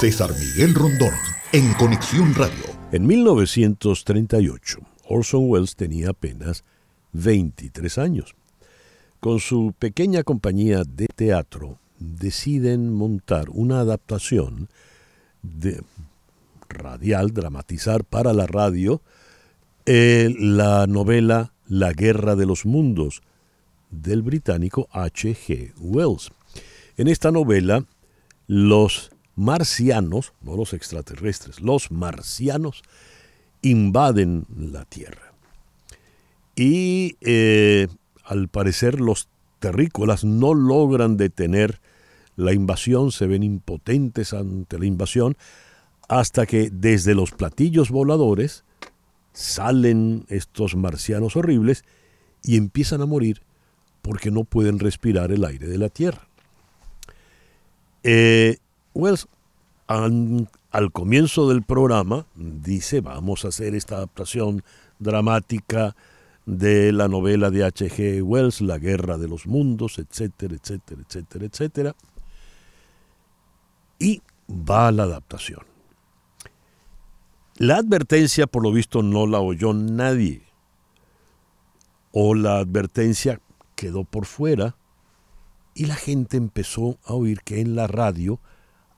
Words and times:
César 0.00 0.30
Miguel 0.38 0.74
Rondón, 0.74 1.14
en 1.54 1.72
Conexión 1.72 2.34
Radio. 2.34 2.64
En 2.92 3.06
1938, 3.06 4.78
Orson 5.08 5.48
Welles 5.48 5.74
tenía 5.74 6.10
apenas 6.10 6.64
23 7.14 7.96
años. 7.96 8.34
Con 9.20 9.40
su 9.40 9.72
pequeña 9.78 10.22
compañía 10.22 10.82
de 10.84 11.06
teatro, 11.06 11.78
deciden 11.98 12.92
montar 12.92 13.48
una 13.48 13.80
adaptación 13.80 14.68
de 15.42 15.82
radial, 16.68 17.32
dramatizar 17.32 18.04
para 18.04 18.34
la 18.34 18.46
radio, 18.46 19.00
eh, 19.86 20.28
la 20.38 20.86
novela 20.86 21.54
La 21.68 21.94
Guerra 21.94 22.36
de 22.36 22.44
los 22.44 22.66
Mundos 22.66 23.22
del 23.90 24.20
británico 24.20 24.88
H.G. 24.92 25.72
Wells. 25.80 26.32
En 26.98 27.08
esta 27.08 27.30
novela, 27.30 27.86
los 28.46 29.10
marcianos, 29.36 30.32
no 30.42 30.56
los 30.56 30.72
extraterrestres, 30.72 31.60
los 31.60 31.90
marcianos 31.92 32.82
invaden 33.62 34.46
la 34.56 34.84
Tierra. 34.84 35.32
Y 36.56 37.16
eh, 37.20 37.88
al 38.24 38.48
parecer 38.48 39.00
los 39.00 39.28
terrícolas 39.58 40.24
no 40.24 40.54
logran 40.54 41.16
detener 41.16 41.80
la 42.36 42.52
invasión, 42.52 43.12
se 43.12 43.26
ven 43.26 43.42
impotentes 43.42 44.32
ante 44.32 44.78
la 44.78 44.86
invasión, 44.86 45.36
hasta 46.08 46.46
que 46.46 46.70
desde 46.70 47.14
los 47.14 47.32
platillos 47.32 47.90
voladores 47.90 48.64
salen 49.32 50.24
estos 50.28 50.76
marcianos 50.76 51.36
horribles 51.36 51.84
y 52.42 52.56
empiezan 52.56 53.02
a 53.02 53.06
morir 53.06 53.42
porque 54.02 54.30
no 54.30 54.44
pueden 54.44 54.78
respirar 54.78 55.32
el 55.32 55.44
aire 55.44 55.66
de 55.66 55.78
la 55.78 55.88
Tierra. 55.88 56.28
Eh, 58.02 58.58
Wells, 58.96 59.28
al, 59.86 60.48
comienzo 60.92 61.48
del 61.48 61.62
programa, 61.62 62.26
dice, 62.34 63.00
vamos 63.00 63.44
a 63.44 63.48
hacer 63.48 63.74
esta 63.74 63.96
adaptación 63.96 64.64
dramática 64.98 65.94
de 66.46 66.92
la 66.92 67.06
novela 67.06 67.50
de 67.50 67.64
H.G. 67.64 68.22
Wells, 68.22 68.60
La 68.60 68.78
Guerra 68.78 69.18
de 69.18 69.28
los 69.28 69.46
Mundos, 69.46 69.98
etcétera, 69.98 70.54
etcétera, 70.54 71.02
etcétera, 71.06 71.44
etcétera. 71.44 71.96
Y 73.98 74.22
va 74.48 74.88
a 74.88 74.92
la 74.92 75.04
adaptación. 75.04 75.60
La 77.58 77.76
advertencia, 77.76 78.46
por 78.46 78.62
lo 78.62 78.72
visto, 78.72 79.02
no 79.02 79.26
la 79.26 79.40
oyó 79.40 79.72
nadie. 79.72 80.42
O 82.12 82.34
la 82.34 82.58
advertencia 82.58 83.40
quedó 83.74 84.04
por 84.04 84.24
fuera 84.24 84.76
y 85.74 85.84
la 85.86 85.96
gente 85.96 86.38
empezó 86.38 86.98
a 87.04 87.12
oír 87.12 87.42
que 87.42 87.60
en 87.60 87.76
la 87.76 87.86
radio 87.86 88.40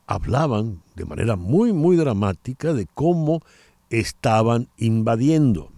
hablaban 0.09 0.83
de 0.97 1.05
manera 1.05 1.37
muy, 1.37 1.73
muy 1.73 1.97
dramática 1.97 2.73
de 2.73 2.87
cómo 2.87 3.43
estaban 3.91 4.69
invadiendo. 4.79 5.71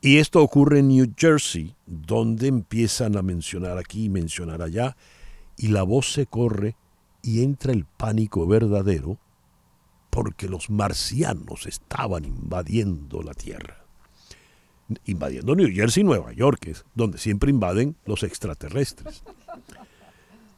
Y 0.00 0.18
esto 0.18 0.40
ocurre 0.40 0.78
en 0.78 0.88
New 0.88 1.12
Jersey, 1.16 1.74
donde 1.86 2.46
empiezan 2.46 3.16
a 3.16 3.22
mencionar 3.22 3.76
aquí 3.76 4.04
y 4.04 4.08
mencionar 4.08 4.62
allá, 4.62 4.96
y 5.56 5.68
la 5.68 5.82
voz 5.82 6.12
se 6.12 6.26
corre 6.26 6.76
y 7.22 7.42
entra 7.42 7.72
el 7.72 7.84
pánico 7.84 8.46
verdadero 8.46 9.18
porque 10.10 10.48
los 10.48 10.70
marcianos 10.70 11.66
estaban 11.66 12.24
invadiendo 12.24 13.20
la 13.22 13.34
Tierra. 13.34 13.84
Invadiendo 15.06 15.56
New 15.56 15.74
Jersey 15.74 16.02
y 16.02 16.04
Nueva 16.04 16.32
York, 16.32 16.66
es 16.68 16.84
donde 16.94 17.18
siempre 17.18 17.50
invaden 17.50 17.96
los 18.04 18.22
extraterrestres. 18.22 19.24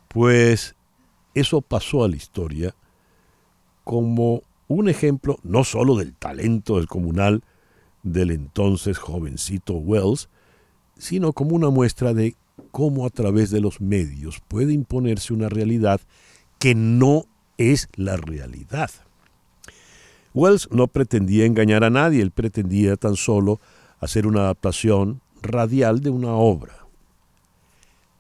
Pues 0.09 0.75
eso 1.37 1.61
pasó 1.61 2.03
a 2.03 2.09
la 2.09 2.17
historia 2.17 2.75
como 3.84 4.42
un 4.69 4.89
ejemplo 4.89 5.39
no 5.43 5.65
solo 5.65 5.97
del 5.97 6.15
talento 6.15 6.77
del 6.77 6.89
comunal 6.89 7.43
del 8.03 8.31
entonces 8.31 8.97
jovencito 8.97 9.75
Wells, 9.75 10.31
sino 10.97 11.34
como 11.34 11.55
una 11.55 11.69
muestra 11.69 12.15
de 12.15 12.37
cómo 12.71 13.05
a 13.05 13.11
través 13.11 13.50
de 13.50 13.61
los 13.61 13.83
medios 13.83 14.41
puede 14.49 14.72
imponerse 14.72 15.34
una 15.34 15.50
realidad 15.50 16.00
que 16.59 16.75
no 16.75 17.27
es 17.59 17.88
la 17.97 18.16
realidad. 18.16 18.91
Wells 20.32 20.71
no 20.71 20.87
pretendía 20.87 21.44
engañar 21.44 21.84
a 21.84 21.91
nadie, 21.91 22.22
él 22.22 22.31
pretendía 22.31 22.97
tan 22.97 23.16
solo 23.16 23.61
hacer 24.00 24.27
una 24.27 24.41
adaptación 24.41 25.21
radial 25.43 26.00
de 26.00 26.11
una 26.11 26.32
obra. 26.32 26.86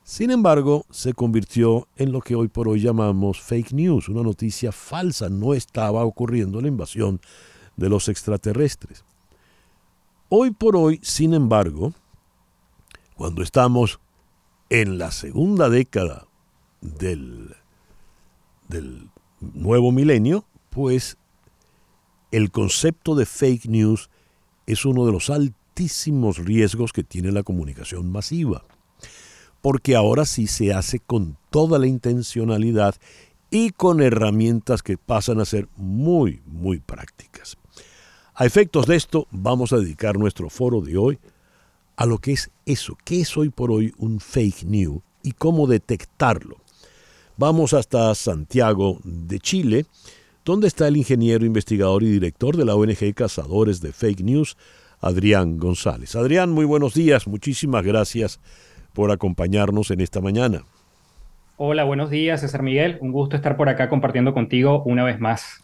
Sin 0.06 0.30
embargo, 0.30 0.86
se 0.88 1.14
convirtió 1.14 1.88
en 1.96 2.12
lo 2.12 2.20
que 2.20 2.36
hoy 2.36 2.46
por 2.46 2.68
hoy 2.68 2.80
llamamos 2.80 3.40
fake 3.40 3.72
news, 3.72 4.08
una 4.08 4.22
noticia 4.22 4.70
falsa. 4.70 5.28
No 5.28 5.52
estaba 5.52 6.04
ocurriendo 6.04 6.60
la 6.60 6.68
invasión 6.68 7.20
de 7.76 7.88
los 7.88 8.08
extraterrestres. 8.08 9.04
Hoy 10.28 10.52
por 10.52 10.76
hoy, 10.76 11.00
sin 11.02 11.34
embargo, 11.34 11.92
cuando 13.16 13.42
estamos 13.42 13.98
en 14.70 14.96
la 14.96 15.10
segunda 15.10 15.68
década 15.68 16.28
del, 16.80 17.56
nuevo 19.40 19.90
milenio, 19.90 20.44
pues 20.70 21.18
el 22.30 22.52
concepto 22.52 23.16
de 23.16 23.26
fake 23.26 23.66
news 23.66 24.08
es 24.66 24.84
uno 24.84 25.04
de 25.04 25.10
los 25.10 25.30
altísimos 25.30 26.38
riesgos 26.38 26.92
que 26.92 27.02
tiene 27.02 27.32
la 27.32 27.42
comunicación 27.42 28.12
masiva 28.12 28.62
porque 29.66 29.96
ahora 29.96 30.26
sí 30.26 30.46
se 30.46 30.72
hace 30.72 31.00
con 31.00 31.36
toda 31.50 31.80
la 31.80 31.88
intencionalidad 31.88 32.94
y 33.50 33.70
con 33.70 34.00
herramientas 34.00 34.80
que 34.80 34.96
pasan 34.96 35.40
a 35.40 35.44
ser 35.44 35.66
muy, 35.76 36.40
muy 36.46 36.78
prácticas. 36.78 37.56
A 38.36 38.46
efectos 38.46 38.86
de 38.86 38.94
esto, 38.94 39.26
vamos 39.32 39.72
a 39.72 39.78
dedicar 39.78 40.18
nuestro 40.18 40.50
foro 40.50 40.82
de 40.82 40.96
hoy 40.96 41.18
a 41.96 42.06
lo 42.06 42.18
que 42.18 42.30
es 42.34 42.52
eso, 42.64 42.96
qué 43.04 43.22
es 43.22 43.36
hoy 43.36 43.48
por 43.48 43.72
hoy 43.72 43.92
un 43.98 44.20
fake 44.20 44.62
news 44.62 45.02
y 45.24 45.32
cómo 45.32 45.66
detectarlo. 45.66 46.58
Vamos 47.36 47.74
hasta 47.74 48.14
Santiago 48.14 49.00
de 49.02 49.40
Chile, 49.40 49.86
donde 50.44 50.68
está 50.68 50.86
el 50.86 50.96
ingeniero, 50.96 51.44
investigador 51.44 52.04
y 52.04 52.10
director 52.12 52.56
de 52.56 52.66
la 52.66 52.76
ONG 52.76 53.14
Cazadores 53.16 53.80
de 53.80 53.92
Fake 53.92 54.20
News, 54.20 54.56
Adrián 55.00 55.58
González. 55.58 56.14
Adrián, 56.14 56.52
muy 56.52 56.66
buenos 56.66 56.94
días, 56.94 57.26
muchísimas 57.26 57.84
gracias 57.84 58.38
por 58.96 59.12
acompañarnos 59.12 59.90
en 59.90 60.00
esta 60.00 60.22
mañana. 60.22 60.64
Hola, 61.58 61.84
buenos 61.84 62.08
días, 62.08 62.40
César 62.40 62.62
Miguel. 62.62 62.96
Un 63.02 63.12
gusto 63.12 63.36
estar 63.36 63.58
por 63.58 63.68
acá 63.68 63.90
compartiendo 63.90 64.32
contigo 64.32 64.82
una 64.86 65.04
vez 65.04 65.20
más. 65.20 65.60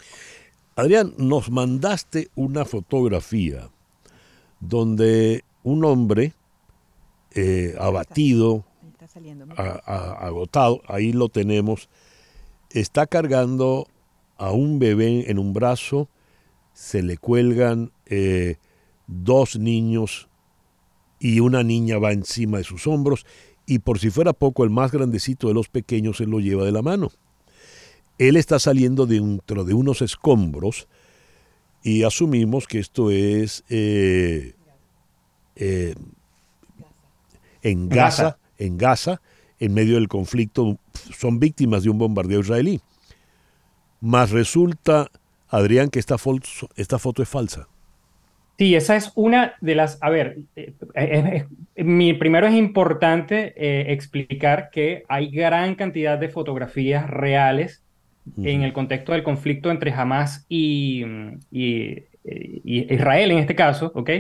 Adrián, 0.76 1.15
nos 1.16 1.50
mandaste 1.50 2.28
una 2.34 2.66
fotografía 2.66 3.71
donde 4.60 5.44
un 5.62 5.82
hombre 5.87 6.34
eh, 7.34 7.75
abatido, 7.81 8.66
agotado, 9.87 10.82
ahí 10.87 11.15
lo 11.15 11.31
tenemos, 11.31 11.88
está 12.69 13.06
cargando 13.06 13.87
a 14.37 14.53
un 14.53 14.78
bebé 14.78 15.31
en 15.31 15.38
un 15.38 15.54
brazo, 15.54 16.10
se 16.75 17.03
le 17.03 17.16
cuelgan 17.16 17.92
eh, 18.04 18.56
dos 19.06 19.59
niños 19.59 20.28
y 21.22 21.38
una 21.38 21.62
niña 21.62 21.99
va 21.99 22.10
encima 22.10 22.59
de 22.59 22.65
sus 22.65 22.88
hombros 22.88 23.27
y 23.65 23.78
por 23.78 24.00
si 24.00 24.10
fuera 24.10 24.33
poco 24.33 24.65
el 24.65 24.71
más 24.71 24.91
grandecito 24.91 25.47
de 25.47 25.55
los 25.55 25.69
pequeños 25.69 26.16
se 26.16 26.27
lo 26.27 26.41
lleva 26.41 26.65
de 26.65 26.72
la 26.72 26.83
mano. 26.83 27.12
Él 28.19 28.37
está 28.37 28.59
saliendo 28.59 29.06
dentro 29.06 29.62
de 29.62 29.72
unos 29.72 30.03
escombros 30.03 30.88
y 31.84 32.03
asumimos 32.03 32.66
que 32.66 32.81
esto 32.81 33.12
es 33.12 33.62
eh, 33.69 34.55
eh, 35.55 35.94
en 37.62 37.89
Gaza, 37.89 38.39
en 38.59 38.77
Gaza, 38.77 39.22
en 39.60 39.75
medio 39.75 39.94
del 39.94 40.09
conflicto, 40.09 40.77
son 41.16 41.39
víctimas 41.39 41.84
de 41.84 41.91
un 41.91 41.99
bombardeo 41.99 42.41
israelí. 42.41 42.81
Mas 44.00 44.33
resulta, 44.33 45.09
Adrián, 45.48 45.89
que 45.89 46.01
esta 46.01 46.19
foto, 46.19 46.48
esta 46.74 46.98
foto 46.98 47.22
es 47.22 47.28
falsa. 47.28 47.69
Sí, 48.62 48.76
esa 48.76 48.94
es 48.94 49.10
una 49.16 49.54
de 49.60 49.74
las, 49.74 49.98
a 50.00 50.09
ver, 50.09 50.38
eh, 50.54 50.72
eh, 50.94 51.47
eh, 51.74 51.82
mi, 51.82 52.12
primero 52.12 52.47
es 52.47 52.54
importante 52.54 53.54
explicar 53.92 54.70
que 54.70 55.03
hay 55.09 55.32
gran 55.32 55.74
cantidad 55.74 56.16
de 56.16 56.28
fotografías 56.28 57.10
reales 57.10 57.82
en 58.41 58.62
el 58.62 58.72
contexto 58.72 59.10
del 59.10 59.24
conflicto 59.24 59.68
entre 59.72 59.91
Hamas 59.91 60.47
y, 60.48 61.04
Israel 62.62 63.32
en 63.32 63.38
este 63.38 63.56
caso, 63.56 63.91
¿ok? 63.97 64.10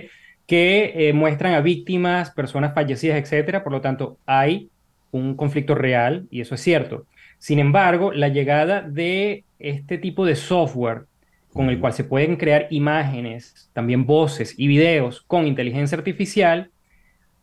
Que 0.44 1.12
muestran 1.14 1.54
a 1.54 1.60
víctimas, 1.60 2.32
personas 2.32 2.74
fallecidas, 2.74 3.18
etcétera. 3.18 3.62
Por 3.62 3.70
lo 3.70 3.80
tanto, 3.80 4.18
hay 4.26 4.70
un 5.12 5.36
conflicto 5.36 5.76
real 5.76 6.26
y 6.32 6.40
eso 6.40 6.56
es 6.56 6.60
cierto. 6.60 7.06
Sin 7.38 7.60
embargo, 7.60 8.10
la 8.10 8.26
llegada 8.26 8.82
de 8.82 9.44
este 9.60 9.98
tipo 9.98 10.26
de 10.26 10.34
software 10.34 11.04
con 11.52 11.68
el 11.68 11.78
cual 11.80 11.92
se 11.92 12.04
pueden 12.04 12.36
crear 12.36 12.66
imágenes, 12.70 13.70
también 13.72 14.06
voces 14.06 14.54
y 14.56 14.66
videos 14.66 15.22
con 15.22 15.46
inteligencia 15.46 15.98
artificial, 15.98 16.70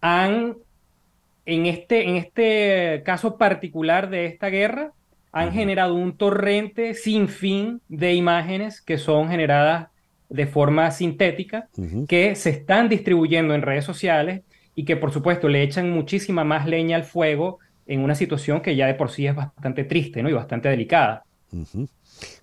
han, 0.01 0.56
en 1.45 1.65
este, 1.65 2.07
en 2.07 2.15
este 2.15 3.03
caso 3.06 3.38
particular 3.38 4.09
de 4.09 4.25
esta 4.25 4.50
guerra, 4.50 4.94
han 5.31 5.51
generado 5.51 5.94
un 5.94 6.17
torrente 6.17 6.95
sin 6.95 7.27
fin 7.27 7.81
de 7.88 8.15
imágenes 8.15 8.81
que 8.81 8.97
son 8.97 9.29
generadas 9.29 9.89
de 10.29 10.47
forma 10.47 10.89
sintética, 10.91 11.67
que 12.07 12.35
se 12.35 12.50
están 12.51 12.89
distribuyendo 12.89 13.53
en 13.53 13.61
redes 13.61 13.85
sociales 13.85 14.41
y 14.75 14.85
que 14.85 14.95
por 14.95 15.11
supuesto 15.11 15.47
le 15.50 15.61
echan 15.63 15.91
muchísima 15.91 16.44
más 16.44 16.67
leña 16.67 16.95
al 16.95 17.03
fuego 17.03 17.59
en 17.85 18.01
una 18.01 18.15
situación 18.15 18.61
que 18.61 18.75
ya 18.75 18.88
de 18.88 18.94
por 18.94 19.09
sí 19.11 19.27
es 19.27 19.35
bastante 19.35 19.83
triste 19.83 20.21
¿no? 20.21 20.29
y 20.29 20.33
bastante 20.33 20.69
delicada. 20.69 21.23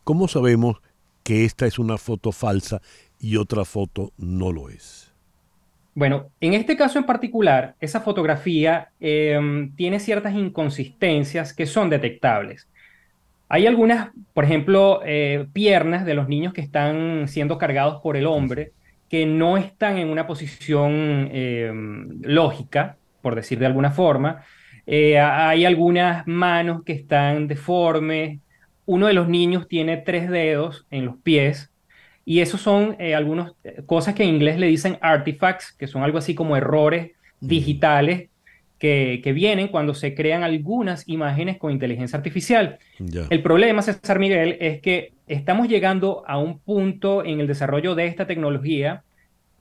¿Cómo 0.02 0.26
sabemos 0.26 0.80
que 1.26 1.44
esta 1.44 1.66
es 1.66 1.80
una 1.80 1.98
foto 1.98 2.30
falsa 2.30 2.80
y 3.18 3.36
otra 3.36 3.64
foto 3.64 4.12
no 4.16 4.52
lo 4.52 4.70
es? 4.70 5.12
Bueno, 5.92 6.30
en 6.40 6.54
este 6.54 6.76
caso 6.76 7.00
en 7.00 7.04
particular, 7.04 7.74
esa 7.80 8.00
fotografía 8.00 8.90
em, 9.00 9.74
tiene 9.74 9.98
ciertas 9.98 10.34
inconsistencias 10.34 11.52
que 11.52 11.66
son 11.66 11.90
detectables. 11.90 12.68
Hay 13.48 13.66
algunas, 13.66 14.10
por 14.34 14.44
ejemplo, 14.44 15.00
eh, 15.04 15.48
piernas 15.52 16.06
de 16.06 16.14
los 16.14 16.28
niños 16.28 16.52
que 16.52 16.60
están 16.60 17.26
siendo 17.26 17.58
cargados 17.58 18.00
por 18.02 18.16
el 18.16 18.26
hombre 18.26 18.72
que 19.08 19.26
no 19.26 19.56
están 19.56 19.98
en 19.98 20.10
una 20.10 20.28
posición 20.28 21.28
em, 21.32 22.20
lógica, 22.22 22.98
por 23.20 23.34
decir 23.34 23.58
de 23.58 23.66
alguna 23.66 23.90
forma. 23.90 24.44
Eh, 24.86 25.18
hay 25.18 25.64
algunas 25.64 26.24
manos 26.28 26.84
que 26.84 26.92
están 26.92 27.48
deformes. 27.48 28.38
Uno 28.86 29.06
de 29.06 29.12
los 29.12 29.28
niños 29.28 29.68
tiene 29.68 29.98
tres 29.98 30.30
dedos 30.30 30.86
en 30.90 31.04
los 31.04 31.16
pies. 31.18 31.70
Y 32.24 32.40
esos 32.40 32.60
son 32.60 32.96
eh, 32.98 33.14
algunas 33.14 33.52
cosas 33.84 34.14
que 34.14 34.24
en 34.24 34.30
inglés 34.30 34.58
le 34.58 34.66
dicen 34.66 34.98
artifacts, 35.00 35.72
que 35.72 35.86
son 35.86 36.02
algo 36.02 36.18
así 36.18 36.34
como 36.34 36.56
errores 36.56 37.12
digitales 37.40 38.30
que, 38.78 39.32
vienen 39.34 39.68
cuando 39.68 39.94
se 39.94 40.14
crean 40.14 40.42
algunas 40.42 41.08
imágenes 41.08 41.58
con 41.58 41.72
inteligencia 41.72 42.16
artificial. 42.16 42.78
El 43.30 43.42
problema, 43.42 43.82
César 43.82 44.18
Miguel, 44.18 44.56
es 44.60 44.80
que 44.80 45.12
estamos 45.26 45.68
llegando 45.68 46.22
a 46.26 46.38
un 46.38 46.58
punto 46.58 47.24
en 47.24 47.40
el 47.40 47.46
desarrollo 47.46 47.94
de 47.94 48.06
esta 48.06 48.26
tecnología 48.26 49.02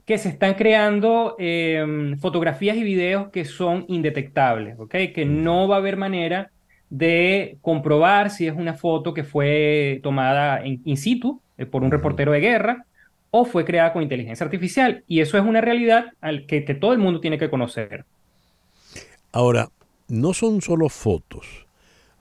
que 0.06 0.18
se 0.19 0.30
están 0.30 0.54
creando 0.54 1.36
em, 1.39 2.18
fotografías 2.19 2.78
y 2.78 2.83
videos 2.83 3.30
que 3.30 3.44
son 3.44 3.86
indetectables, 3.88 4.78
¿ok? 4.78 4.95
Que 5.13 5.25
no 5.25 5.68
va 5.68 5.78
a 5.78 5.80
haber 5.80 5.98
manera 5.98 6.51
de 6.90 7.58
comprobar 7.62 8.30
si 8.30 8.48
es 8.48 8.56
una 8.56 8.74
foto 8.74 9.14
que 9.14 9.24
fue 9.24 10.00
tomada 10.04 10.64
en, 10.64 10.82
in 10.86 10.98
situ 10.98 11.42
eh, 11.58 11.66
por 11.66 11.84
un 11.84 11.92
reportero 11.92 12.32
de 12.32 12.40
guerra 12.40 12.86
o 13.32 13.46
fue 13.46 13.66
creada 13.66 13.92
con 13.92 14.04
inteligencia 14.04 14.46
artificial. 14.46 15.04
Y 15.08 15.20
eso 15.20 15.38
es 15.38 15.44
una 15.44 15.62
realidad 15.62 16.06
al 16.22 16.46
que, 16.46 16.64
que 16.64 16.76
todo 16.76 16.94
el 16.94 17.00
mundo 17.00 17.20
tiene 17.20 17.38
que 17.38 17.50
conocer. 17.50 18.06
Ahora, 19.32 19.70
no 20.08 20.34
son 20.34 20.62
solo 20.62 20.90
fotos. 20.90 21.68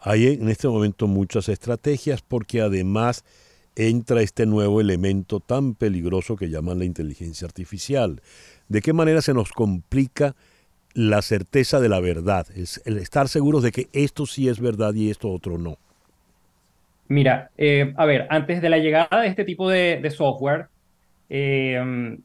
Hay 0.00 0.26
en 0.26 0.48
este 0.48 0.68
momento 0.68 1.06
muchas 1.06 1.48
estrategias 1.48 2.20
porque 2.22 2.60
además 2.60 3.24
entra 3.76 4.22
este 4.22 4.46
nuevo 4.46 4.80
elemento 4.80 5.40
tan 5.40 5.74
peligroso 5.74 6.36
que 6.36 6.50
llaman 6.50 6.78
la 6.78 6.84
inteligencia 6.84 7.46
artificial. 7.46 8.20
¿De 8.68 8.80
qué 8.80 8.92
manera 8.92 9.22
se 9.22 9.34
nos 9.34 9.52
complica 9.52 10.34
la 10.94 11.22
certeza 11.22 11.80
de 11.80 11.88
la 11.88 12.00
verdad? 12.00 12.46
el 12.84 12.98
estar 12.98 13.28
seguros 13.28 13.62
de 13.62 13.72
que 13.72 13.88
esto 13.92 14.26
sí 14.26 14.48
es 14.48 14.60
verdad 14.60 14.94
y 14.94 15.10
esto 15.10 15.30
otro 15.30 15.58
no. 15.58 15.76
Mira, 17.08 17.50
eh, 17.58 17.92
a 17.96 18.06
ver, 18.06 18.26
antes 18.30 18.62
de 18.62 18.70
la 18.70 18.78
llegada 18.78 19.20
de 19.20 19.28
este 19.28 19.44
tipo 19.44 19.68
de, 19.68 20.10
software, 20.10 20.68
eh, 21.28 22.16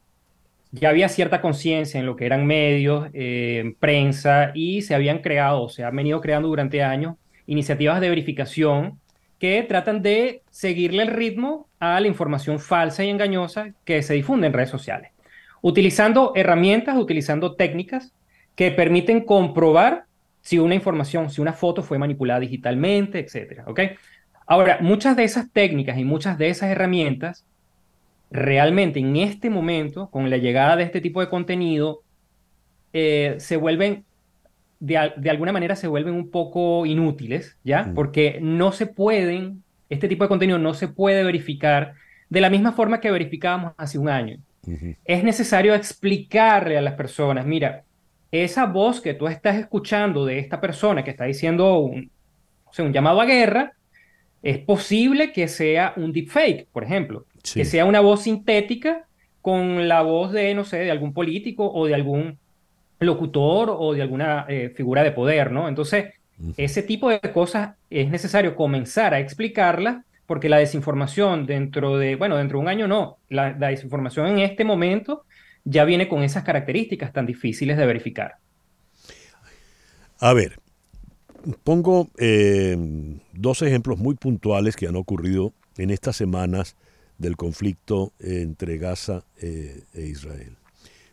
ya 0.72 0.90
había 0.90 1.10
cierta 1.10 1.42
conciencia 1.42 2.00
en 2.00 2.06
lo 2.06 2.16
que 2.16 2.26
eran 2.26 2.46
medios, 2.46 3.10
eh, 3.14 3.74
prensa, 3.80 4.52
y 4.54 4.82
se 4.82 4.96
habían 4.96 5.20
creado, 5.20 5.68
se 5.70 5.84
han 5.84 5.96
venido 5.96 6.22
creando 6.22 6.48
durante 6.48 6.84
años 6.84 7.16
iniciativas 7.48 8.00
de 8.00 8.10
verificación 8.10 9.00
que 9.40 9.64
tratan 9.64 10.02
de 10.02 10.44
seguirle 10.52 11.04
el 11.04 11.10
ritmo 11.10 11.68
a 11.80 12.00
la 12.00 12.08
información 12.08 12.60
falsa 12.60 13.04
y 13.04 13.10
engañosa 13.10 13.74
que 13.86 14.04
se 14.04 14.14
difunde 14.14 14.48
en 14.48 14.54
redes 14.54 14.70
sociales, 14.70 15.12
utilizando 15.62 16.34
herramientas, 16.36 16.98
utilizando 16.98 17.56
técnicas 17.56 18.14
que 18.60 18.72
permiten 18.72 19.22
comprobar 19.22 20.04
si 20.42 20.60
una 20.60 20.76
información, 20.76 21.30
si 21.30 21.40
una 21.40 21.54
foto 21.54 21.82
fue 21.82 21.98
manipulada 21.98 22.42
digitalmente, 22.42 23.20
etcétera, 23.20 23.64
¿ok? 23.68 23.80
Ahora, 24.46 24.80
muchas 24.82 25.16
de 25.16 25.24
esas 25.24 25.50
técnicas 25.50 25.98
y 25.98 26.04
muchas 26.04 26.38
de 26.38 26.50
esas 26.50 26.70
herramientas, 26.70 27.46
realmente 28.30 29.00
en 29.00 29.16
este 29.16 29.50
momento, 29.50 30.10
con 30.10 30.30
la 30.30 30.36
llegada 30.36 30.76
de 30.76 30.84
este 30.84 31.00
tipo 31.00 31.22
de 31.22 31.30
contenido, 31.30 32.02
eh, 32.92 33.36
se 33.38 33.56
vuelven 33.56 34.04
de, 34.82 34.98
alguna 34.98 35.54
manera 35.54 35.78
se 35.78 35.88
vuelven 35.88 36.16
un 36.16 36.30
poco 36.30 36.86
inútiles, 36.86 37.56
¿ya? 37.64 37.94
Porque 37.96 38.40
no 38.42 38.74
se 38.74 38.88
pueden, 38.88 39.64
este 39.88 40.10
tipo 40.10 40.26
de 40.26 40.28
contenido 40.28 40.60
no 40.60 40.74
se 40.74 40.90
puede 40.90 41.24
verificar 41.24 41.94
de 42.28 42.42
la 42.42 42.50
misma 42.50 42.74
forma 42.74 43.00
que 43.00 43.10
verificábamos 43.10 43.72
hace 43.78 43.98
un 43.98 44.10
año. 44.10 44.38
Es 45.06 45.24
necesario 45.24 45.74
explicarle 45.74 46.78
a 46.78 46.82
las 46.82 46.96
personas, 46.96 47.46
mira, 47.46 47.86
esa 48.32 48.66
voz 48.66 49.02
que 49.02 49.14
tú 49.14 49.28
estás 49.28 49.58
escuchando 49.58 50.26
de 50.26 50.40
esta 50.40 50.62
persona 50.62 51.04
que 51.04 51.12
está 51.12 51.26
diciendo 51.26 51.80
un, 51.80 52.12
un 52.78 52.94
llamado 52.94 53.22
a 53.22 53.26
guerra, 53.26 53.74
es 54.42 54.60
posible 54.60 55.34
que 55.34 55.48
sea 55.48 55.94
un 55.98 56.14
deepfake, 56.14 56.68
por 56.72 56.84
ejemplo, 56.84 57.26
que 57.54 57.66
sea 57.66 57.86
una 57.86 58.00
voz 58.00 58.24
sintética 58.24 59.06
con 59.42 59.88
la 59.88 60.02
voz 60.02 60.32
de, 60.32 60.54
no 60.54 60.64
sé, 60.64 60.78
de 60.78 60.92
algún 60.92 61.14
político 61.14 61.70
o 61.70 61.88
de 61.88 61.96
algún 61.96 62.38
locutor 63.00 63.76
o 63.78 63.94
de 63.94 64.02
alguna 64.02 64.46
eh, 64.48 64.74
figura 64.76 65.04
de 65.04 65.12
poder, 65.12 65.52
¿no? 65.52 65.68
Entonces, 65.68 66.14
ese 66.56 66.84
tipo 66.84 67.10
de 67.10 67.20
cosas 67.20 67.76
es 67.90 68.10
necesario 68.10 68.56
comenzar 68.56 69.14
a 69.14 69.20
explicarlas 69.20 70.06
porque 70.26 70.48
la 70.48 70.58
desinformación 70.58 71.46
dentro 71.46 71.98
de, 71.98 72.16
bueno, 72.16 72.38
dentro 72.38 72.60
de 72.60 72.62
un 72.62 72.70
año 72.70 72.88
no, 72.88 73.18
la, 73.30 73.54
desinformación 73.54 74.28
en 74.28 74.40
este 74.40 74.64
momento 74.64 75.26
ya 75.66 75.86
viene 75.86 76.08
con 76.08 76.24
esas 76.24 76.44
características 76.44 77.14
tan 77.14 77.26
difíciles 77.26 77.78
de 77.78 77.86
verificar. 77.86 78.38
A 80.20 80.34
ver, 80.34 80.60
pongo 81.64 82.10
eh, 82.18 82.78
dos 83.34 83.62
ejemplos 83.62 83.98
muy 83.98 84.16
puntuales 84.16 84.76
que 84.76 84.88
han 84.88 84.96
ocurrido 84.96 85.54
en 85.78 85.92
estas 85.92 86.16
semanas 86.18 86.76
del 87.18 87.38
conflicto 87.38 88.14
entre 88.20 88.78
Gaza 88.78 89.24
eh, 89.42 89.84
e 89.94 90.08
Israel. 90.08 90.58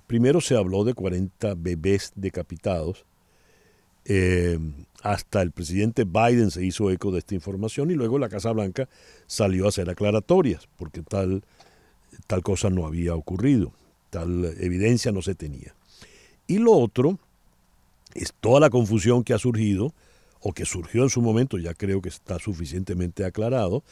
Primero 0.06 0.40
se 0.40 0.56
habló 0.56 0.84
de 0.84 0.94
40 0.94 1.54
bebés 1.56 2.12
decapitados. 2.14 3.04
Eh, 4.04 4.58
hasta 5.02 5.43
el 5.43 5.50
presidente 5.50 6.04
Biden 6.04 6.50
se 6.50 6.64
hizo 6.64 6.90
eco 6.90 7.10
de 7.10 7.19
esta 7.19 7.34
información 7.34 7.90
y 7.90 7.94
luego 7.94 8.19
la 8.19 8.28
Casa 8.28 8.52
Blanca 8.52 8.88
salió 9.26 9.66
a 9.66 9.69
hacer 9.69 9.90
aclaratorias 9.90 10.69
porque 10.76 11.02
tal, 11.02 11.43
tal 12.29 12.43
cosa 12.43 12.70
no 12.70 12.86
había 12.86 13.15
ocurrido, 13.15 13.72
tal 14.10 14.44
evidencia 14.60 15.13
no 15.13 15.22
se 15.22 15.34
tenía. 15.34 15.75
Y 16.46 16.58
lo 16.58 16.72
otro 16.72 17.19
es 18.15 18.32
toda 18.41 18.60
la 18.60 18.70
confusión 18.70 19.25
que 19.25 19.34
ha 19.34 19.39
surgido 19.39 19.94
o 20.41 20.53
que 20.53 20.65
surgió 20.65 21.03
en 21.03 21.10
su 21.10 21.22
momento, 21.22 21.58
ya 21.58 21.75
creo 21.75 22.01
que 22.01 22.08
está 22.08 22.39
suficientemente 22.39 23.25
aclarado, 23.25 23.82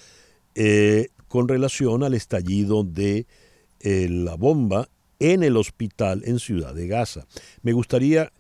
eh, 0.54 1.08
con 1.28 1.48
relación 1.48 2.04
al 2.04 2.14
estallido 2.14 2.84
de 2.84 3.26
eh, 3.80 4.08
la 4.08 4.36
bomba 4.36 4.88
en 5.18 5.42
el 5.42 5.56
hospital 5.56 6.22
en 6.26 6.38
Ciudad 6.38 6.74
de 6.74 6.86
Gaza. 6.86 7.26
Me 7.62 7.72
gustaría 7.72 8.32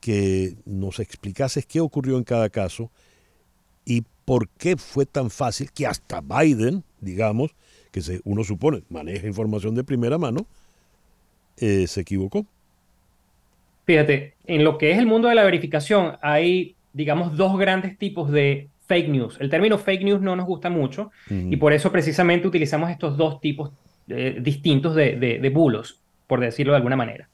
que 0.00 0.56
nos 0.64 0.98
explicases 0.98 1.66
qué 1.66 1.80
ocurrió 1.80 2.16
en 2.16 2.24
cada 2.24 2.48
caso 2.48 2.90
y 3.84 4.02
por 4.24 4.48
qué 4.48 4.76
fue 4.76 5.06
tan 5.06 5.30
fácil 5.30 5.70
que 5.72 5.86
hasta 5.86 6.20
Biden, 6.20 6.84
digamos, 7.00 7.54
que 7.90 8.00
se, 8.00 8.20
uno 8.24 8.44
supone 8.44 8.82
maneja 8.88 9.26
información 9.26 9.74
de 9.74 9.84
primera 9.84 10.18
mano, 10.18 10.46
eh, 11.60 11.86
se 11.86 12.00
equivocó. 12.00 12.44
Fíjate, 13.86 14.34
en 14.46 14.64
lo 14.64 14.78
que 14.78 14.90
es 14.90 14.98
el 14.98 15.06
mundo 15.06 15.28
de 15.28 15.34
la 15.34 15.44
verificación 15.44 16.16
hay, 16.22 16.74
digamos, 16.92 17.36
dos 17.36 17.58
grandes 17.58 17.96
tipos 17.98 18.30
de 18.30 18.68
fake 18.86 19.08
news. 19.08 19.36
El 19.40 19.50
término 19.50 19.78
fake 19.78 20.02
news 20.02 20.20
no 20.20 20.34
nos 20.34 20.46
gusta 20.46 20.68
mucho 20.70 21.12
y 21.28 21.56
por 21.56 21.72
eso 21.72 21.92
precisamente 21.92 22.48
utilizamos 22.48 22.90
estos 22.90 23.16
dos 23.16 23.40
tipos 23.40 23.70
eh, 24.08 24.38
distintos 24.40 24.94
de, 24.96 25.16
de 25.16 25.50
bulos 25.50 26.00
por 26.30 26.38
decirlo 26.38 26.72
de 26.74 26.76
alguna 26.76 26.94
manera. 26.94 27.28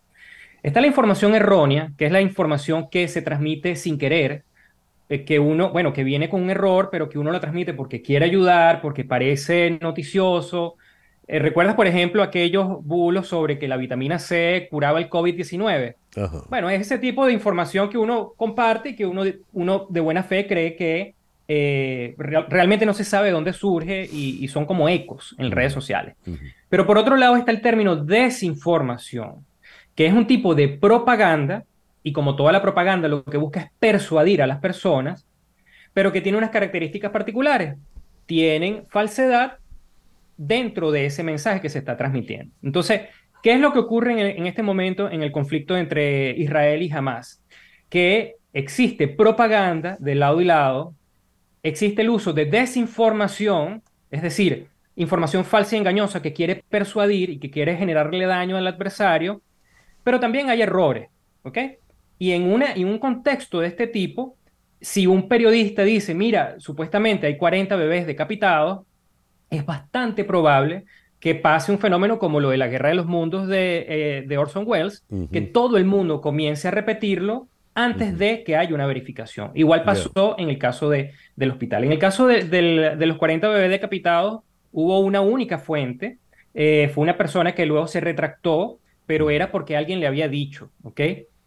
Está 0.63 0.81
la 0.81 0.87
información 0.87 1.35
errónea, 1.35 1.93
que 1.99 2.07
es 2.07 2.13
la 2.13 2.23
información 2.23 2.89
que 2.91 3.09
se 3.09 3.21
transmite 3.21 3.77
sin 3.77 3.99
querer, 3.99 4.43
eh, 5.11 5.27
que 5.27 5.39
uno, 5.39 5.71
bueno, 5.71 5.93
que 5.93 6.03
viene 6.03 6.31
con 6.31 6.43
un 6.43 6.49
error, 6.49 6.89
pero 6.91 7.11
que 7.11 7.19
uno 7.19 7.31
lo 7.31 7.39
transmite 7.39 7.75
porque 7.75 8.01
quiere 8.01 8.25
ayudar, 8.25 8.81
porque 8.81 9.05
parece 9.05 9.79
noticioso. 9.83 10.77
Eh, 11.29 11.39
¿Recuerdas, 11.39 11.75
por 11.75 11.87
ejemplo, 11.87 12.23
aquellos 12.23 12.85
bulos 12.85 13.29
sobre 13.29 13.59
que 13.59 13.69
la 13.69 13.77
vitamina 13.77 14.19
C 14.19 14.69
curaba 14.71 14.99
el 14.99 15.11
COVID-19? 15.11 15.95
Bueno, 16.49 16.71
es 16.71 16.81
ese 16.83 16.99
tipo 16.99 17.27
de 17.27 17.33
información 17.33 17.89
que 17.89 17.99
uno 17.99 18.33
comparte 18.37 18.91
y 18.91 18.97
que 18.97 19.07
uno, 19.07 19.25
uno 19.53 19.87
de 19.89 20.01
buena 20.01 20.23
fe 20.23 20.47
cree 20.47 20.77
que 20.77 21.15
eh, 21.49 22.15
realmente 22.19 22.87
no 22.87 22.95
se 22.95 23.05
sabe 23.05 23.31
dónde 23.31 23.53
surge 23.53 24.09
y, 24.11 24.47
son 24.49 24.67
como 24.67 24.89
ecos 24.89 25.35
en 25.39 25.51
redes 25.51 25.73
sociales. 25.73 26.15
Pero 26.69 26.87
por 26.87 26.99
otro 26.99 27.17
lado 27.17 27.37
está 27.37 27.51
el 27.51 27.61
término 27.61 27.97
desinformación, 27.97 29.45
que 29.95 30.07
es 30.07 30.13
un 30.13 30.27
tipo 30.27 30.55
de 30.55 30.69
propaganda 30.69 31.65
y 32.03 32.13
como 32.13 32.37
toda 32.37 32.53
la 32.53 32.63
propaganda 32.63 33.09
lo 33.09 33.25
que 33.25 33.37
busca 33.37 33.61
es 33.61 33.71
persuadir 33.79 34.43
a 34.43 34.47
las 34.47 34.59
personas 34.59 35.27
pero 35.97 36.13
que 36.13 36.21
tiene 36.21 36.37
unas 36.37 36.51
características 36.51 37.11
particulares. 37.11 37.75
Tienen 38.27 38.85
falsedad 38.91 39.57
dentro 40.37 40.91
de 40.91 41.07
ese 41.07 41.23
mensaje 41.23 41.61
que 41.61 41.69
se 41.69 41.79
está 41.79 41.97
transmitiendo. 41.97 42.55
Entonces, 42.63 43.03
¿qué 43.43 43.53
es 43.53 43.61
lo 43.61 43.73
que 43.73 43.79
ocurre 43.79 44.37
en, 44.37 44.47
este 44.47 44.63
momento 44.63 45.11
en 45.11 45.23
el 45.23 45.33
conflicto 45.33 45.77
entre 45.77 46.31
Israel 46.31 46.83
y 46.83 46.91
Hamas? 46.91 47.43
Que 47.89 48.37
existe 48.53 49.09
propaganda 49.09 49.97
de 50.01 50.15
lado 50.15 50.41
y 50.41 50.45
lado, 50.45 50.95
existe 51.63 52.03
el 52.03 52.11
uso 52.11 52.33
de 52.33 52.47
desinformación, 52.47 53.83
es 54.11 54.23
decir, 54.23 54.69
información 54.97 55.45
falsa 55.45 55.77
y 55.77 55.79
engañosa 55.79 56.23
que 56.23 56.33
quiere 56.33 56.65
persuadir 56.69 57.31
y 57.31 57.39
que 57.39 57.51
quiere 57.51 57.77
generarle 57.77 58.27
daño 58.27 58.57
al 58.57 58.67
adversario, 58.67 59.43
pero 60.03 60.21
también 60.21 60.51
hay 60.51 60.63
errores, 60.63 61.09
¿ok? 61.43 61.59
Y 62.19 62.33
en, 62.33 62.45
un 62.45 62.99
contexto 62.99 63.61
de 63.61 63.69
este 63.69 63.87
tipo, 63.87 64.37
si 64.81 65.07
un 65.07 65.29
periodista 65.29 65.83
dice, 65.83 66.15
mira, 66.15 66.57
supuestamente 66.59 67.27
hay 67.27 67.37
40 67.37 67.77
bebés 67.77 68.07
decapitados, 68.07 68.87
es 69.51 69.65
bastante 69.65 70.25
probable 70.25 70.85
que 71.21 71.35
pase 71.35 71.73
un 71.73 71.79
fenómeno 71.79 72.19
como 72.19 72.41
lo 72.41 72.51
de 72.51 72.57
la 72.57 72.69
Guerra 72.69 72.91
de 72.91 72.95
los 72.95 73.07
Mundos 73.07 73.49
de, 73.49 74.25
eh, 74.29 74.37
Orson 74.39 74.65
Welles, 74.67 75.05
que 75.33 75.41
todo 75.41 75.77
el 75.77 75.85
mundo 75.85 76.21
comience 76.21 76.69
a 76.69 76.71
repetirlo 76.71 77.49
antes 77.75 78.19
de 78.19 78.43
que 78.43 78.57
haya 78.57 78.75
una 78.75 78.87
verificación. 78.87 79.51
Igual 79.55 79.85
pasó 79.85 80.35
en 80.39 80.49
el 80.49 80.59
caso 80.59 80.89
de, 80.89 81.13
del 81.37 81.51
hospital. 81.51 81.85
En 81.85 81.93
el 81.93 81.99
caso 81.99 82.27
de, 82.27 82.45
de, 82.45 83.07
los 83.07 83.19
40 83.19 83.49
bebés 83.49 83.71
decapitados, 83.71 84.41
hubo 84.73 85.01
una 85.01 85.21
única 85.21 85.59
fuente, 85.59 86.19
eh, 86.55 86.91
fue 86.95 87.03
una 87.03 87.19
persona 87.19 87.55
que 87.55 87.67
luego 87.67 87.87
se 87.87 88.01
retractó, 88.01 88.79
pero 89.05 89.31
era 89.31 89.51
porque 89.51 89.77
alguien 89.77 90.01
le 90.01 90.07
había 90.07 90.29
dicho, 90.29 90.71
¿ok? 90.83 91.01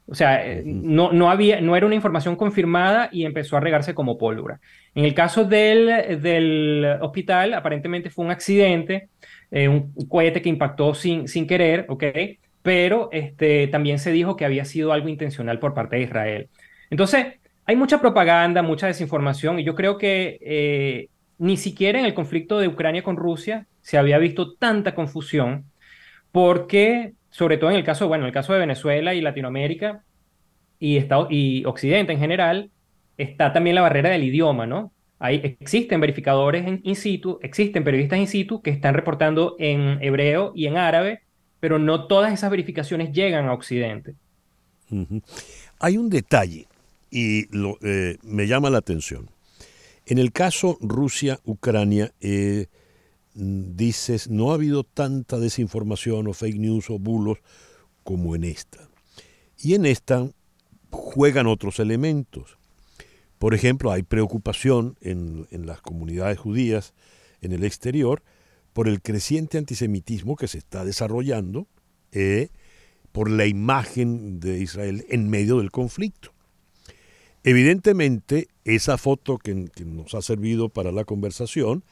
O 0.09 0.15
sea, 0.15 0.45
eh, 0.45 0.63
no, 0.65 1.11
no, 1.11 1.29
había, 1.29 1.61
no 1.61 1.75
era 1.75 1.85
una 1.85 1.95
información 1.95 2.35
confirmada 2.35 3.09
y 3.11 3.25
empezó 3.25 3.57
a 3.57 3.59
regarse 3.59 3.93
como 3.93 4.17
pólvora. 4.17 4.59
En 4.95 5.05
el 5.05 5.13
caso 5.13 5.45
del, 5.45 6.21
del 6.21 6.97
hospital, 7.01 7.53
aparentemente 7.53 8.09
fue 8.09 8.25
un 8.25 8.31
accidente, 8.31 9.09
eh, 9.51 9.67
un, 9.67 9.93
cohete 10.07 10.41
que 10.41 10.49
impactó 10.49 10.95
sin, 10.95 11.27
sin 11.27 11.45
querer, 11.45 11.85
¿ok? 11.89 12.03
Pero 12.63 13.09
este, 13.11 13.67
también 13.67 13.99
se 13.99 14.11
dijo 14.11 14.35
que 14.35 14.45
había 14.45 14.65
sido 14.65 14.93
algo 14.93 15.09
intencional 15.09 15.59
por 15.59 15.75
parte 15.75 15.97
de 15.97 16.03
Israel. 16.03 16.49
Entonces, 16.89 17.39
hay 17.65 17.75
mucha 17.75 18.01
propaganda, 18.01 18.63
mucha 18.63 18.87
desinformación 18.87 19.59
y 19.59 19.63
yo 19.63 19.75
creo 19.75 19.99
que 19.99 20.39
eh, 20.41 21.09
ni 21.37 21.55
siquiera 21.55 21.99
en 21.99 22.05
el 22.05 22.15
conflicto 22.15 22.57
de 22.59 22.67
Ucrania 22.67 23.03
con 23.03 23.15
Rusia 23.15 23.67
se 23.81 23.99
había 23.99 24.17
visto 24.17 24.55
tanta 24.55 24.95
confusión 24.95 25.65
porque 26.31 27.13
sobre 27.29 27.57
todo 27.57 27.69
en 27.69 27.77
el 27.77 27.83
caso, 27.83 28.07
bueno, 28.07 28.23
en 28.23 28.27
el 28.27 28.33
caso 28.33 28.53
de 28.53 28.59
Venezuela 28.59 29.13
y 29.13 29.21
Latinoamérica 29.21 30.03
y, 30.79 30.97
Estado, 30.97 31.27
y 31.29 31.65
Occidente 31.65 32.13
en 32.13 32.19
general, 32.19 32.71
está 33.17 33.53
también 33.53 33.75
la 33.75 33.81
barrera 33.81 34.09
del 34.09 34.23
idioma, 34.23 34.65
¿no? 34.65 34.91
Hay, 35.19 35.57
existen 35.59 35.99
verificadores 35.99 36.65
en 36.65 36.79
in 36.83 36.95
situ, 36.95 37.39
existen 37.41 37.83
periodistas 37.83 38.19
in 38.19 38.27
situ 38.27 38.61
que 38.61 38.69
están 38.69 38.93
reportando 38.93 39.55
en 39.59 40.01
hebreo 40.01 40.53
y 40.55 40.67
en 40.67 40.77
árabe, 40.77 41.21
pero 41.59 41.77
no 41.77 42.07
todas 42.07 42.33
esas 42.33 42.49
verificaciones 42.49 43.11
llegan 43.11 43.47
a 43.47 43.53
Occidente. 43.53 44.15
Hay 45.79 45.97
un 45.97 46.09
detalle 46.09 46.67
y 47.11 47.53
lo, 47.55 47.77
eh, 47.81 48.17
me 48.23 48.47
llama 48.47 48.69
la 48.69 48.77
atención. 48.77 49.29
En 50.05 50.17
el 50.17 50.31
caso 50.31 50.77
Rusia-Ucrania, 50.81 52.13
eh, 52.21 52.67
dices, 53.39 54.29
no 54.29 54.51
ha 54.51 54.55
habido 54.55 54.83
tanta 54.83 55.39
desinformación 55.39 56.27
o 56.27 56.33
fake 56.33 56.59
news 56.59 56.89
o 56.89 56.99
bulos 56.99 57.39
como 58.03 58.35
en 58.35 58.43
esta. 58.43 58.89
Y 59.57 59.75
en 59.75 59.85
esta 59.85 60.29
juegan 60.91 61.47
otros 61.47 61.79
elementos. 61.79 62.57
Por 63.37 63.53
ejemplo, 63.53 63.91
hay 63.91 64.03
preocupación 64.03 64.97
en, 65.01 65.47
las 65.51 65.81
comunidades 65.81 66.37
judías 66.37 66.93
en 67.41 67.53
el 67.53 67.63
exterior 67.63 68.21
por 68.73 68.87
el 68.87 69.01
creciente 69.01 69.57
antisemitismo 69.57 70.35
que 70.35 70.47
se 70.47 70.57
está 70.57 70.83
desarrollando, 70.83 71.67
eh, 72.11 72.49
por 73.11 73.29
la 73.29 73.45
imagen 73.45 74.39
de 74.39 74.59
Israel 74.59 75.05
en 75.09 75.29
medio 75.29 75.57
del 75.57 75.71
conflicto. 75.71 76.31
Evidentemente, 77.43 78.49
esa 78.65 78.97
foto 78.97 79.37
que 79.37 79.69
nos 79.85 80.13
ha 80.13 80.21
servido 80.21 80.69
para 80.69 80.91
la 80.91 81.05
conversación 81.05 81.83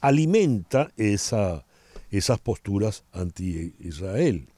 alimenta 0.00 0.90
esa, 0.96 1.64
esas 2.10 2.38
posturas 2.38 3.04
anti-Israel. 3.12 4.48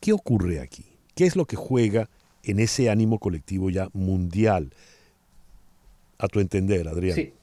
¿Qué 0.00 0.12
ocurre 0.12 0.60
aquí? 0.60 0.86
¿Qué 1.14 1.26
es 1.26 1.36
lo 1.36 1.44
que 1.44 1.56
juega 1.56 2.08
en 2.42 2.58
ese 2.58 2.90
ánimo 2.90 3.18
colectivo 3.18 3.70
ya 3.70 3.88
mundial? 3.92 4.72
A 6.18 6.28
tu 6.28 6.40
entender, 6.40 6.88
Adrián. 6.88 7.14
Sí. 7.14 7.34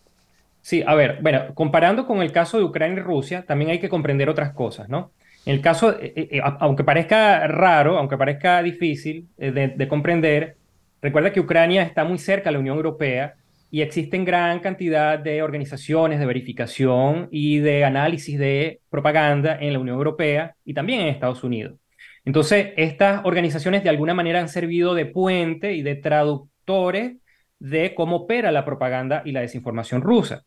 Sí, 0.61 0.83
a 0.85 0.95
ver, 0.95 1.19
bueno, 1.21 1.53
comparando 1.53 2.05
con 2.05 2.21
el 2.21 2.33
caso 2.33 2.57
de 2.57 2.65
Ucrania 2.65 2.97
y 2.97 3.01
Rusia, 3.01 3.45
también 3.45 3.71
hay 3.71 3.79
que 3.79 3.87
comprender 3.87 4.27
otras 4.27 4.51
cosas, 4.51 4.89
¿no? 4.89 5.11
En 5.45 5.53
el 5.53 5.61
caso, 5.61 5.93
eh, 5.97 6.11
eh, 6.13 6.27
eh, 6.29 6.41
aunque 6.43 6.83
parezca 6.83 7.47
raro, 7.47 7.97
aunque 7.97 8.17
parezca 8.17 8.61
difícil 8.61 9.29
de, 9.37 9.69
de 9.69 9.87
comprender, 9.87 10.57
recuerda 11.01 11.31
que 11.31 11.39
Ucrania 11.39 11.83
está 11.83 12.03
muy 12.03 12.17
cerca 12.17 12.49
de 12.49 12.53
la 12.55 12.59
Unión 12.59 12.75
Europea 12.75 13.35
y 13.69 13.81
existen 13.81 14.25
gran 14.25 14.59
cantidad 14.59 15.19
de 15.19 15.41
organizaciones 15.41 16.19
de 16.19 16.25
verificación 16.25 17.27
y 17.31 17.59
de 17.59 17.83
análisis 17.83 18.39
de 18.39 18.81
propaganda 18.89 19.57
en 19.59 19.73
la 19.73 19.79
Unión 19.79 19.97
Europea 19.97 20.55
y 20.63 20.73
también 20.73 21.01
en 21.01 21.07
Estados 21.07 21.43
Unidos. 21.43 21.79
Entonces, 22.23 22.73
estas 22.77 23.21
organizaciones 23.25 23.83
de 23.83 23.89
alguna 23.89 24.13
manera 24.13 24.39
han 24.39 24.49
servido 24.49 24.93
de 24.93 25.05
puente 25.05 25.73
y 25.73 25.81
de 25.81 25.95
traductores 25.95 27.17
de 27.59 27.95
cómo 27.95 28.17
opera 28.17 28.51
la 28.51 28.65
propaganda 28.65 29.21
y 29.25 29.31
la 29.31 29.41
desinformación 29.41 30.01
rusa. 30.01 30.43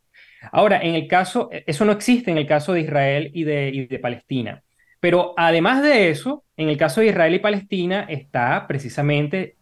Ahora, 0.53 0.81
en 0.83 0.95
el 0.95 1.07
caso, 1.07 1.51
eso 1.67 1.85
no 1.85 1.93
existe 1.93 2.31
en 2.31 2.39
el 2.39 2.47
caso 2.47 2.73
de 2.73 2.83
Israel 2.83 3.31
y 3.35 3.45
de, 3.45 3.69
y 3.69 3.87
de 3.87 3.99
Palestina. 3.99 4.63
Pero 5.01 5.35
además 5.37 5.83
de 5.83 6.11
eso, 6.11 6.45
en 6.57 6.69
el 6.69 6.77
caso 6.77 7.01
de 7.01 7.09
Israel 7.09 7.35
y 7.35 7.39
Palestina 7.39 8.07
está 8.09 8.67
precisamente 8.67 9.57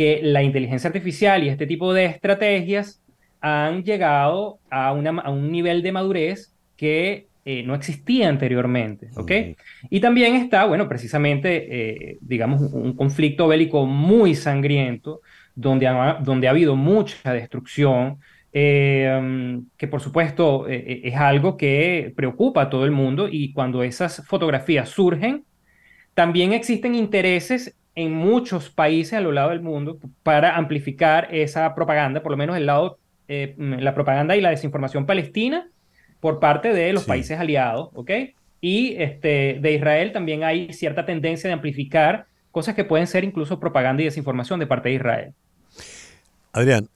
que 0.00 0.20
la 0.22 0.42
inteligencia 0.42 0.88
artificial 0.88 1.44
y 1.44 1.50
este 1.50 1.66
tipo 1.66 1.92
de 1.92 2.06
estrategias 2.06 3.02
han 3.42 3.84
llegado 3.84 4.58
a, 4.70 4.92
un 4.92 5.52
nivel 5.52 5.82
de 5.82 5.92
madurez 5.92 6.56
que 6.74 7.26
eh, 7.44 7.62
no 7.64 7.74
existía 7.74 8.30
anteriormente, 8.30 9.10
¿ok? 9.14 9.30
Y 9.90 10.00
también 10.00 10.36
está, 10.36 10.64
bueno, 10.64 10.88
precisamente, 10.88 11.50
eh, 11.68 12.18
digamos, 12.22 12.62
un 12.72 12.96
conflicto 12.96 13.46
bélico 13.46 13.84
muy 13.84 14.34
sangriento, 14.34 15.20
donde 15.54 15.86
ha, 15.86 16.14
donde 16.14 16.46
ha 16.46 16.52
habido 16.52 16.76
mucha 16.76 17.34
destrucción, 17.34 18.20
eh, 18.54 19.60
que 19.76 19.86
por 19.86 20.00
supuesto 20.00 20.66
es 20.66 21.14
algo 21.14 21.58
que 21.58 22.10
preocupa 22.16 22.62
a 22.62 22.70
todo 22.70 22.86
el 22.86 22.90
mundo 22.90 23.28
y 23.30 23.52
cuando 23.52 23.82
esas 23.82 24.26
fotografías 24.26 24.88
surgen, 24.88 25.44
también 26.14 26.54
existen 26.54 26.94
intereses 26.94 27.76
en 27.94 28.12
muchos 28.12 28.70
países 28.70 29.14
a 29.14 29.20
lo 29.20 29.32
largo 29.32 29.50
del 29.50 29.62
mundo 29.62 29.98
para 30.22 30.56
amplificar 30.56 31.28
esa 31.34 31.74
propaganda, 31.74 32.22
por 32.22 32.32
lo 32.32 32.38
menos 32.38 32.56
el 32.56 32.66
lado 32.66 32.98
eh, 33.28 33.54
la 33.58 33.94
propaganda 33.94 34.36
y 34.36 34.40
la 34.40 34.50
desinformación 34.50 35.06
palestina 35.06 35.68
por 36.18 36.40
parte 36.40 36.72
de 36.72 36.92
los 36.92 37.04
países 37.04 37.38
aliados, 37.38 37.90
¿ok? 37.94 38.10
Y 38.60 38.94
este, 38.98 39.58
de 39.60 39.72
Israel 39.72 40.12
también 40.12 40.42
hay 40.44 40.72
cierta 40.72 41.06
tendencia 41.06 41.48
de 41.48 41.54
amplificar 41.54 42.26
cosas 42.50 42.74
que 42.74 42.84
pueden 42.84 43.06
ser 43.06 43.24
incluso 43.24 43.60
propaganda 43.60 44.02
y 44.02 44.06
desinformación 44.06 44.60
de 44.60 44.66
parte 44.66 44.88
de 44.88 44.96
Israel. 44.96 45.34
Adrián, 46.52 46.88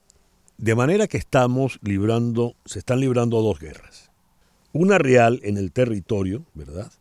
de 0.57 0.75
manera 0.75 1.07
que 1.07 1.17
estamos 1.17 1.79
librando, 1.81 2.55
se 2.65 2.79
están 2.79 2.99
librando 2.99 3.41
dos 3.41 3.59
guerras. 3.59 4.11
Una 4.73 4.97
real 4.97 5.39
en 5.43 5.57
el 5.57 5.71
territorio, 5.71 6.43
¿verdad? 6.53 6.91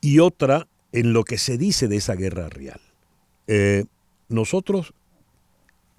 Y 0.00 0.20
otra 0.20 0.68
en 0.92 1.12
lo 1.12 1.24
que 1.24 1.38
se 1.38 1.58
dice 1.58 1.88
de 1.88 1.96
esa 1.96 2.14
guerra 2.14 2.48
real. 2.48 2.80
Eh, 3.48 3.84
nosotros, 4.28 4.94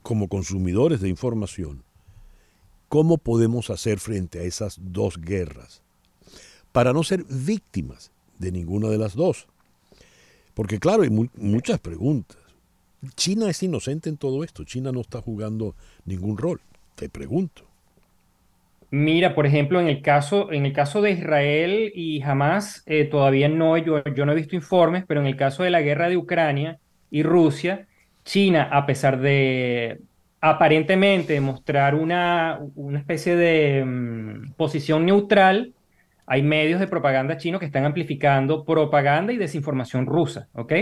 como 0.01 0.29
consumidores 0.29 1.01
de 1.01 1.10
información, 1.10 1.84
¿Cómo 2.89 3.20
podemos 3.20 3.70
hacer 3.70 4.00
frente 4.00 4.39
a 4.39 4.44
esas 4.44 4.79
dos 4.82 5.22
guerras? 5.22 5.84
Para 6.72 6.91
no 6.91 7.03
ser 7.03 7.24
víctimas 7.24 8.12
de 8.39 8.51
ninguna 8.51 8.89
de 8.89 8.98
las 8.98 9.13
dos. 9.13 9.48
Porque 10.56 10.79
claro, 10.79 11.03
hay 11.03 11.12
muchas 11.12 11.79
preguntas. 11.79 12.38
China 13.15 13.48
es 13.48 13.62
inocente 13.62 14.10
en 14.10 14.18
todo 14.18 14.44
esto. 14.44 14.63
China 14.63 14.91
no 14.91 15.01
está 15.01 15.22
jugando 15.22 15.75
ningún 16.03 16.36
rol. 16.36 16.62
Te 16.96 17.10
pregunto. 17.10 17.62
Mira, 18.89 19.36
por 19.36 19.46
ejemplo, 19.46 19.79
en 19.79 19.88
el 19.88 20.01
caso, 20.01 20.51
en 20.51 20.65
el 20.65 20.74
caso 20.74 21.03
de 21.03 21.12
Israel 21.12 21.91
y 21.94 22.24
Hamas, 22.24 22.82
eh, 22.88 23.06
todavía 23.06 23.50
no, 23.50 23.77
yo, 23.77 24.03
yo 24.15 24.25
no 24.25 24.32
he 24.32 24.36
visto 24.36 24.56
informes, 24.56 25.06
pero 25.08 25.22
en 25.22 25.27
el 25.27 25.36
caso 25.36 25.62
de 25.62 25.70
la 25.70 25.82
guerra 25.82 26.10
de 26.10 26.18
Ucrania 26.18 26.79
y 27.12 27.24
Rusia, 27.24 27.88
China, 28.24 28.70
a 28.72 28.86
pesar 28.86 29.20
de, 29.20 30.01
aparentemente 30.42 31.39
mostrar 31.42 31.96
una, 31.96 32.60
una 32.75 33.00
especie 33.00 33.36
de 33.36 33.84
mm, 33.86 34.51
posición 34.54 35.06
neutral, 35.06 35.74
hay 36.25 36.44
medios 36.44 36.80
de 36.80 36.88
propaganda 36.88 37.38
chinos 37.38 37.60
que 37.60 37.66
están 37.66 37.86
amplificando 37.86 38.63
propaganda 38.63 39.34
y 39.34 39.38
desinformación 39.38 40.06
rusa, 40.06 40.48
¿ok? 40.54 40.74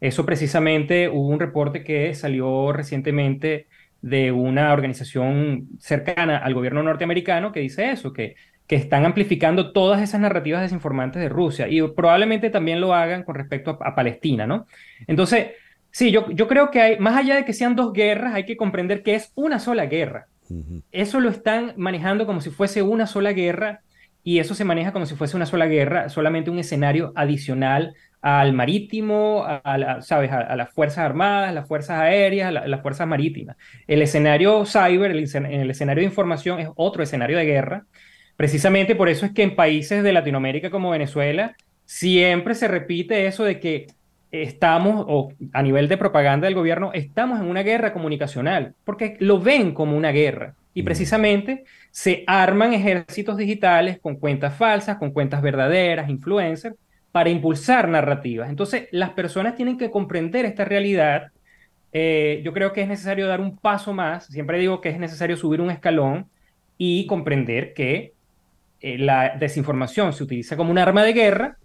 Eso 0.00 0.26
precisamente 0.26 1.08
hubo 1.08 1.28
un 1.28 1.40
reporte 1.40 1.84
que 1.84 2.14
salió 2.14 2.72
recientemente 2.72 3.66
de 4.02 4.32
una 4.32 4.72
organización 4.72 5.68
cercana 5.78 6.38
al 6.38 6.54
gobierno 6.54 6.82
norteamericano 6.82 7.52
que 7.52 7.60
dice 7.60 7.90
eso, 7.90 8.12
que, 8.12 8.36
que 8.66 8.76
están 8.76 9.04
amplificando 9.04 9.72
todas 9.72 10.02
esas 10.02 10.20
narrativas 10.20 10.62
desinformantes 10.62 11.22
de 11.22 11.28
Rusia 11.28 11.68
y 11.68 11.80
probablemente 11.88 12.50
también 12.50 12.80
lo 12.80 12.94
hagan 12.94 13.22
con 13.22 13.34
respecto 13.36 13.78
a, 13.80 13.94
Palestina, 13.94 14.46
¿no? 14.46 14.66
Entonces, 15.06 15.48
sí, 15.96 16.10
yo, 16.10 16.30
yo 16.30 16.46
creo 16.46 16.70
que 16.70 16.82
hay, 16.82 16.98
más 16.98 17.16
allá 17.16 17.36
de 17.36 17.46
que 17.46 17.54
sean 17.54 17.74
dos 17.74 17.94
guerras, 17.94 18.34
hay 18.34 18.44
que 18.44 18.58
comprender 18.58 19.02
que 19.02 19.14
es 19.14 19.32
una 19.34 19.58
sola 19.58 19.86
guerra. 19.86 20.26
Eso 20.92 21.20
lo 21.20 21.30
están 21.30 21.72
manejando 21.78 22.26
como 22.26 22.42
si 22.42 22.50
fuese 22.50 22.82
una 22.82 23.06
sola 23.06 23.32
guerra 23.32 23.80
y 24.22 24.38
eso 24.38 24.54
se 24.54 24.64
maneja 24.64 24.92
como 24.92 25.06
si 25.06 25.14
fuese 25.14 25.36
una 25.36 25.46
sola 25.46 25.64
guerra, 25.66 26.10
solamente 26.10 26.50
un 26.50 26.58
escenario 26.58 27.14
adicional 27.16 27.94
al 28.20 28.52
marítimo, 28.52 29.42
a, 29.46 30.02
¿sabes? 30.02 30.30
A, 30.32 30.54
las 30.54 30.70
Fuerzas 30.70 30.98
Armadas, 30.98 31.54
las 31.54 31.66
Fuerzas 31.66 31.98
Aéreas, 31.98 32.48
a, 32.48 32.68
las 32.68 32.82
Fuerzas 32.82 33.08
Marítimas. 33.08 33.56
El 33.86 34.02
escenario 34.02 34.66
cyber, 34.66 35.12
el, 35.12 35.26
el 35.34 35.70
escenario 35.70 36.02
de 36.02 36.08
información 36.08 36.60
es 36.60 36.68
otro 36.76 37.04
escenario 37.04 37.38
de 37.38 37.46
guerra. 37.46 37.86
Precisamente 38.36 38.96
por 38.96 39.08
eso 39.08 39.24
es 39.24 39.32
que 39.32 39.44
en 39.44 39.56
países 39.56 40.02
de 40.02 40.12
Latinoamérica 40.12 40.68
como 40.68 40.90
Venezuela 40.90 41.56
siempre 41.86 42.54
se 42.54 42.68
repite 42.68 43.26
eso 43.26 43.44
de 43.44 43.58
que 43.60 43.86
estamos, 44.30 45.04
o 45.08 45.32
a 45.52 45.62
nivel 45.62 45.88
de 45.88 45.96
propaganda 45.96 46.46
del 46.46 46.54
gobierno, 46.54 46.90
estamos 46.92 47.40
en 47.40 47.46
una 47.46 47.62
guerra 47.62 47.92
comunicacional, 47.92 48.74
porque 48.84 49.16
lo 49.20 49.40
ven 49.40 49.72
como 49.72 49.96
una 49.96 50.10
guerra. 50.10 50.54
Y 50.74 50.82
precisamente 50.82 51.64
se 51.90 52.22
arman 52.26 52.74
ejércitos 52.74 53.36
digitales 53.38 53.98
con 53.98 54.16
cuentas 54.16 54.54
falsas, 54.54 54.98
con 54.98 55.10
cuentas 55.10 55.40
verdaderas, 55.40 56.10
influencers, 56.10 56.76
para 57.12 57.30
impulsar 57.30 57.88
narrativas. 57.88 58.50
Entonces, 58.50 58.88
las 58.90 59.10
personas 59.10 59.54
tienen 59.54 59.78
que 59.78 59.90
comprender 59.90 60.44
esta 60.44 60.66
realidad. 60.66 61.28
Eh, 61.92 62.42
yo 62.44 62.52
creo 62.52 62.74
que 62.74 62.82
es 62.82 62.88
necesario 62.88 63.26
dar 63.26 63.40
un 63.40 63.56
paso 63.56 63.94
más. 63.94 64.26
Siempre 64.26 64.58
digo 64.58 64.82
que 64.82 64.90
es 64.90 64.98
necesario 64.98 65.38
subir 65.38 65.62
un 65.62 65.70
escalón 65.70 66.28
y 66.76 67.06
comprender 67.06 67.72
que 67.72 68.12
eh, 68.80 68.98
la 68.98 69.34
desinformación 69.38 70.12
se 70.12 70.24
utiliza 70.24 70.58
como 70.58 70.70
un 70.70 70.78
arma 70.78 71.04
de 71.04 71.14
guerra 71.14 71.56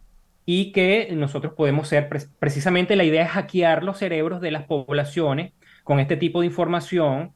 y 0.46 0.72
que 0.72 1.10
nosotros 1.14 1.54
podemos 1.54 1.88
ser, 1.88 2.10
precisamente 2.40 2.96
la 2.96 3.04
idea 3.04 3.24
es 3.24 3.32
hackear 3.32 3.84
los 3.84 3.98
cerebros 3.98 4.42
de 4.42 4.52
las 4.52 4.64
poblaciones 4.66 5.54
con 5.84 6.00
este 6.00 6.18
tipo 6.18 6.42
de 6.42 6.48
información 6.48 7.34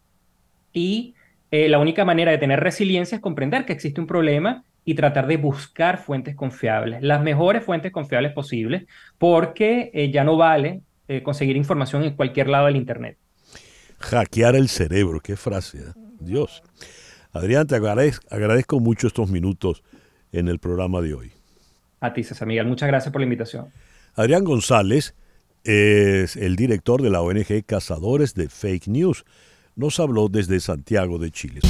y 0.74 1.16
eh, 1.52 1.70
la 1.70 1.80
única 1.80 2.04
manera 2.06 2.32
de 2.32 2.38
tener 2.38 2.60
resiliencia 2.60 3.16
es 3.16 3.22
comprender 3.22 3.66
que 3.66 3.74
existe 3.74 4.02
un 4.02 4.08
problema 4.08 4.64
y 4.84 4.94
tratar 4.94 5.26
de 5.28 5.38
buscar 5.38 5.98
fuentes 5.98 6.36
confiables, 6.36 7.02
las 7.02 7.24
mejores 7.24 7.64
fuentes 7.64 7.92
confiables 7.92 8.34
posibles, 8.34 8.86
porque 9.18 9.90
eh, 9.94 10.12
ya 10.12 10.24
no 10.24 10.38
vale 10.38 10.82
eh, 11.08 11.24
conseguir 11.24 11.58
información 11.58 12.04
en 12.04 12.16
cualquier 12.16 12.50
lado 12.50 12.68
del 12.68 12.76
Internet. 12.76 13.18
Hackear 14.00 14.56
el 14.56 14.68
cerebro, 14.70 15.20
qué 15.20 15.36
frase. 15.36 15.80
Dios. 16.20 16.62
Adrián, 17.32 17.68
te 17.68 17.76
agradezco, 17.76 18.80
mucho 18.80 19.08
estos 19.08 19.30
minutos 19.30 19.84
en 20.32 20.48
el 20.48 20.60
programa 20.60 21.02
de 21.02 21.14
hoy. 21.14 21.32
A 22.06 22.14
ti, 22.14 22.24
César 22.24 22.48
Miguel, 22.48 22.68
muchas 22.68 22.88
gracias 22.88 23.12
por 23.12 23.20
la 23.20 23.26
invitación. 23.26 23.68
Adrián 24.14 24.44
González 24.44 25.16
es 25.64 26.36
el 26.36 26.56
director 26.56 27.02
de 27.02 27.10
la 27.10 27.22
ONG 27.22 27.66
Cazadores 27.66 28.36
de 28.36 28.48
Fake 28.48 28.88
News. 28.88 29.26
Nos 29.76 30.00
habló 30.00 30.30
desde 30.30 30.60
Santiago 30.60 31.18
de 31.18 31.32
Chile. 31.32 31.62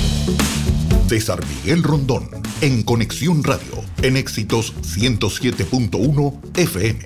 César 1.08 1.40
Miguel 1.46 1.84
Rondón, 1.84 2.28
en 2.62 2.84
Conexión 2.84 3.44
Radio, 3.44 3.82
en 4.02 4.18
Éxitos 4.18 4.76
107.1 4.82 6.58
FM. 6.58 7.00